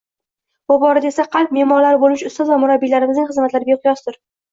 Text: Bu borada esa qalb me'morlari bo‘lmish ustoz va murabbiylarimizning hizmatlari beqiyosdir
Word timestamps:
Bu 0.71 0.77
borada 0.83 1.09
esa 1.09 1.25
qalb 1.35 1.53
me'morlari 1.57 1.99
bo‘lmish 2.03 2.23
ustoz 2.29 2.49
va 2.53 2.57
murabbiylarimizning 2.63 3.29
hizmatlari 3.33 3.69
beqiyosdir 3.75 4.19